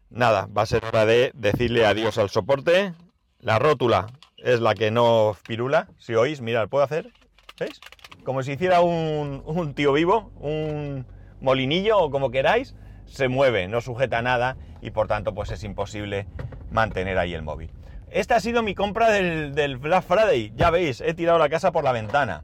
nada, 0.09 0.47
va 0.55 0.63
a 0.63 0.65
ser 0.65 0.85
hora 0.85 1.05
de 1.05 1.31
decirle 1.35 1.85
adiós 1.85 2.17
al 2.17 2.29
soporte. 2.29 2.93
La 3.39 3.59
rótula 3.59 4.07
es 4.37 4.59
la 4.59 4.75
que 4.75 4.91
no 4.91 5.35
pirula. 5.47 5.89
Si 5.97 6.15
oís, 6.15 6.41
mirad, 6.41 6.69
puedo 6.69 6.83
hacer, 6.83 7.11
¿veis? 7.59 7.79
Como 8.23 8.41
si 8.41 8.53
hiciera 8.53 8.81
un, 8.81 9.43
un 9.45 9.73
tío 9.75 9.93
vivo, 9.93 10.31
un 10.39 11.05
molinillo 11.41 11.99
o 11.99 12.09
como 12.09 12.31
queráis, 12.31 12.75
se 13.05 13.27
mueve, 13.27 13.67
no 13.67 13.81
sujeta 13.81 14.21
nada 14.21 14.57
y 14.81 14.91
por 14.91 15.07
tanto 15.07 15.33
pues 15.33 15.51
es 15.51 15.63
imposible 15.63 16.27
mantener 16.71 17.17
ahí 17.17 17.33
el 17.33 17.41
móvil. 17.41 17.71
Esta 18.12 18.38
ha 18.38 18.39
sido 18.39 18.63
mi 18.63 18.75
compra 18.75 19.09
del, 19.09 19.77
Black 19.77 20.03
Friday. 20.03 20.53
Ya 20.55 20.69
veis, 20.69 21.01
he 21.01 21.13
tirado 21.13 21.38
la 21.38 21.50
casa 21.50 21.71
por 21.71 21.83
la 21.83 21.91
ventana. 21.91 22.43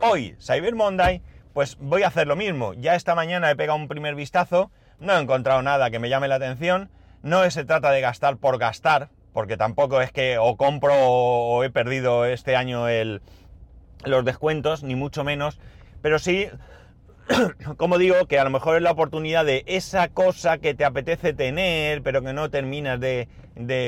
Hoy, 0.00 0.34
Cyber 0.40 0.74
Monday, 0.74 1.20
pues 1.52 1.76
voy 1.78 2.04
a 2.04 2.06
hacer 2.06 2.26
lo 2.26 2.36
mismo. 2.36 2.72
Ya 2.74 2.94
esta 2.94 3.14
mañana 3.14 3.50
he 3.50 3.56
pegado 3.56 3.78
un 3.78 3.88
primer 3.88 4.14
vistazo, 4.14 4.70
no 4.98 5.12
he 5.12 5.20
encontrado 5.20 5.62
nada 5.62 5.90
que 5.90 5.98
me 5.98 6.08
llame 6.08 6.28
la 6.28 6.36
atención. 6.36 6.90
No 7.22 7.48
se 7.50 7.64
trata 7.64 7.90
de 7.90 8.00
gastar 8.00 8.38
por 8.38 8.58
gastar, 8.58 9.10
porque 9.34 9.58
tampoco 9.58 10.00
es 10.00 10.10
que 10.10 10.38
o 10.38 10.56
compro 10.56 10.94
o 10.94 11.64
he 11.64 11.70
perdido 11.70 12.24
este 12.24 12.56
año 12.56 12.86
los 14.04 14.24
descuentos, 14.24 14.82
ni 14.82 14.94
mucho 14.94 15.22
menos. 15.22 15.60
Pero 16.00 16.18
sí, 16.18 16.48
como 17.76 17.98
digo, 17.98 18.26
que 18.26 18.38
a 18.38 18.44
lo 18.44 18.50
mejor 18.50 18.76
es 18.76 18.82
la 18.82 18.90
oportunidad 18.90 19.44
de 19.44 19.64
esa 19.66 20.08
cosa 20.08 20.58
que 20.58 20.74
te 20.74 20.84
apetece 20.84 21.32
tener, 21.32 22.02
pero 22.02 22.22
que 22.22 22.32
no 22.32 22.50
terminas 22.50 23.00
de, 23.00 23.28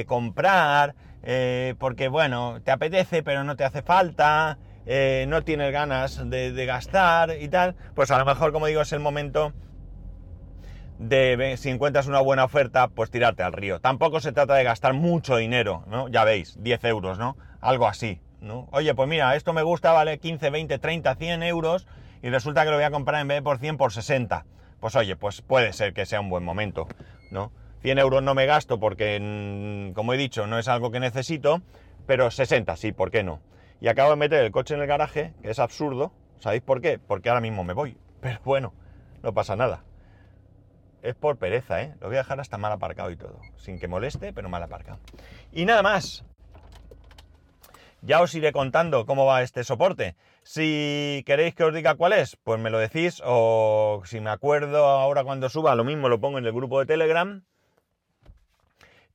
comprar, 0.06 0.94
eh, 1.22 1.74
porque 1.78 2.08
bueno, 2.08 2.60
te 2.64 2.70
apetece, 2.70 3.22
pero 3.22 3.44
no 3.44 3.56
te 3.56 3.64
hace 3.64 3.82
falta. 3.82 4.58
Eh, 4.84 5.26
no 5.28 5.42
tienes 5.42 5.72
ganas 5.72 6.28
de, 6.28 6.66
gastar 6.66 7.36
y 7.40 7.48
tal, 7.48 7.76
pues 7.94 8.10
a 8.10 8.18
lo 8.18 8.24
mejor, 8.24 8.52
como 8.52 8.66
digo, 8.66 8.82
es 8.82 8.92
el 8.92 8.98
momento 8.98 9.52
de, 10.98 11.54
si 11.56 11.70
encuentras 11.70 12.08
una 12.08 12.20
buena 12.20 12.44
oferta, 12.44 12.88
pues 12.88 13.08
tirarte 13.08 13.44
al 13.44 13.52
río. 13.52 13.80
Tampoco 13.80 14.18
se 14.18 14.32
trata 14.32 14.54
de 14.54 14.64
gastar 14.64 14.92
mucho 14.92 15.36
dinero, 15.36 15.84
¿no? 15.86 16.08
Ya 16.08 16.24
veis, 16.24 16.60
10 16.60 16.82
euros, 16.84 17.16
¿no? 17.16 17.36
Algo 17.60 17.86
así, 17.86 18.20
¿no? 18.40 18.68
Oye, 18.72 18.92
pues 18.96 19.08
mira, 19.08 19.36
esto 19.36 19.52
me 19.52 19.62
gusta, 19.62 19.92
vale 19.92 20.18
15, 20.18 20.50
20, 20.50 20.78
30, 20.80 21.14
100 21.14 21.42
euros 21.44 21.86
y 22.22 22.30
resulta 22.30 22.64
que 22.64 22.70
lo 22.70 22.76
voy 22.76 22.84
a 22.84 22.90
comprar 22.90 23.20
en 23.20 23.28
vez 23.28 23.38
de 23.38 23.42
por 23.42 23.58
100 23.58 23.76
por 23.76 23.92
60. 23.92 24.46
Pues 24.80 24.96
oye, 24.96 25.16
pues 25.16 25.42
puede 25.42 25.72
ser 25.72 25.92
que 25.92 26.06
sea 26.06 26.20
un 26.20 26.30
buen 26.30 26.44
momento, 26.44 26.88
¿no? 27.30 27.52
100 27.82 27.98
euros 27.98 28.22
no 28.22 28.34
me 28.34 28.46
gasto 28.46 28.78
porque, 28.78 29.18
mm, 29.20 29.92
como 29.94 30.14
he 30.14 30.16
dicho, 30.16 30.46
no 30.46 30.58
es 30.58 30.68
algo 30.68 30.90
que 30.90 31.00
necesito, 31.00 31.62
pero 32.06 32.30
60 32.30 32.76
sí, 32.76 32.92
¿por 32.92 33.10
qué 33.10 33.22
no? 33.22 33.40
y 33.82 33.88
acabo 33.88 34.10
de 34.10 34.16
meter 34.16 34.44
el 34.44 34.52
coche 34.52 34.74
en 34.74 34.80
el 34.80 34.86
garaje, 34.86 35.34
que 35.42 35.50
es 35.50 35.58
absurdo. 35.58 36.12
¿Sabéis 36.38 36.62
por 36.62 36.80
qué? 36.80 37.00
Porque 37.00 37.30
ahora 37.30 37.40
mismo 37.40 37.64
me 37.64 37.72
voy. 37.72 37.96
Pero 38.20 38.38
bueno, 38.44 38.74
no 39.24 39.34
pasa 39.34 39.56
nada. 39.56 39.82
Es 41.02 41.16
por 41.16 41.36
pereza, 41.36 41.82
¿eh? 41.82 41.92
Lo 42.00 42.06
voy 42.06 42.14
a 42.14 42.20
dejar 42.20 42.38
hasta 42.38 42.58
mal 42.58 42.70
aparcado 42.70 43.10
y 43.10 43.16
todo. 43.16 43.40
Sin 43.56 43.80
que 43.80 43.88
moleste, 43.88 44.32
pero 44.32 44.48
mal 44.48 44.62
aparcado. 44.62 45.00
Y 45.50 45.64
nada 45.64 45.82
más. 45.82 46.24
Ya 48.02 48.20
os 48.20 48.32
iré 48.36 48.52
contando 48.52 49.04
cómo 49.04 49.26
va 49.26 49.42
este 49.42 49.64
soporte. 49.64 50.14
Si 50.44 51.22
queréis 51.24 51.54
que 51.54 51.64
os 51.64 51.74
diga 51.74 51.94
cuál 51.94 52.12
es, 52.12 52.36
pues 52.36 52.60
me 52.60 52.70
lo 52.70 52.78
decís 52.78 53.22
o 53.24 54.02
si 54.04 54.20
me 54.20 54.30
acuerdo 54.30 54.84
ahora 54.86 55.24
cuando 55.24 55.48
suba, 55.48 55.74
lo 55.74 55.84
mismo 55.84 56.08
lo 56.08 56.20
pongo 56.20 56.38
en 56.38 56.46
el 56.46 56.52
grupo 56.52 56.80
de 56.80 56.86
Telegram. 56.86 57.44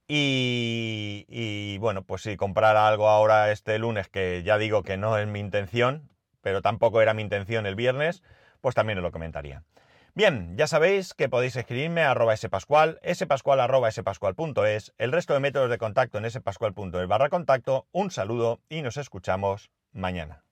Y, 0.09 1.77
bueno, 1.79 2.03
pues 2.03 2.21
si 2.21 2.37
comprara 2.37 2.87
algo 2.87 3.09
ahora 3.09 3.51
este 3.51 3.77
lunes, 3.77 4.07
que 4.07 4.41
ya 4.43 4.57
digo 4.57 4.83
que 4.83 4.95
no 4.95 5.17
es 5.17 5.27
mi 5.27 5.39
intención, 5.41 6.09
pero 6.41 6.61
tampoco 6.61 7.01
era 7.01 7.13
mi 7.13 7.23
intención 7.23 7.65
el 7.65 7.75
viernes, 7.75 8.23
pues 8.61 8.73
también 8.73 8.99
os 8.99 9.03
lo 9.03 9.11
comentaría. 9.11 9.63
Bien, 10.15 10.55
ya 10.57 10.65
sabéis 10.65 11.13
que 11.13 11.29
podéis 11.29 11.57
escribirme 11.57 12.03
a 12.03 12.11
arroba 12.11 12.35
spascual, 12.37 12.99
spascual 13.13 13.59
arroba 13.59 13.91
spascual.es, 13.91 14.93
el 14.97 15.11
resto 15.11 15.33
de 15.33 15.41
métodos 15.41 15.69
de 15.69 15.77
contacto 15.77 16.17
en 16.17 16.31
spascual.es 16.31 17.07
barra 17.07 17.29
contacto. 17.29 17.85
Un 17.91 18.09
saludo 18.09 18.61
y 18.69 18.81
nos 18.81 18.97
escuchamos 18.97 19.69
mañana. 19.91 20.46